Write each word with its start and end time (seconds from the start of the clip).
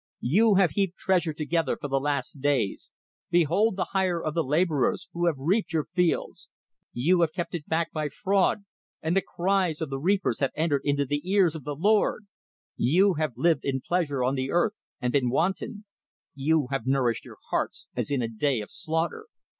You 0.23 0.55
have 0.55 0.71
heaped 0.71 0.97
treasure 0.97 1.31
together 1.31 1.77
for 1.79 1.87
the 1.87 1.99
last 1.99 2.41
days. 2.41 2.89
Behold 3.29 3.75
the 3.75 3.89
hire 3.91 4.19
of 4.19 4.33
the 4.33 4.43
laborers, 4.43 5.07
who 5.13 5.27
have 5.27 5.35
reaped 5.37 5.73
your 5.73 5.83
fields; 5.83 6.49
you 6.91 7.21
have 7.21 7.33
kept 7.33 7.53
it 7.53 7.67
back 7.69 7.91
by 7.91 8.09
fraud, 8.09 8.65
and 9.03 9.15
the 9.15 9.21
cries 9.21 9.79
of 9.79 9.91
the 9.91 9.99
reapers 9.99 10.39
have 10.39 10.49
entered 10.55 10.81
into 10.85 11.05
the 11.05 11.21
ears 11.31 11.55
of 11.55 11.65
the 11.65 11.75
Lord! 11.75 12.25
You 12.75 13.13
have 13.19 13.37
lived 13.37 13.63
in 13.63 13.79
pleasure 13.79 14.23
on 14.23 14.33
the 14.33 14.49
earth, 14.49 14.73
and 14.99 15.13
been 15.13 15.29
wanton; 15.29 15.85
you 16.33 16.69
have 16.71 16.87
nourished 16.87 17.23
your 17.25 17.37
hearts, 17.51 17.87
as 17.95 18.09
in 18.09 18.23
a 18.23 18.27
day 18.27 18.59
of 18.61 18.71
slaughter. 18.71 19.27